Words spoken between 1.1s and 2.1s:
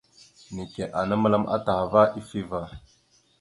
məlam ataha ava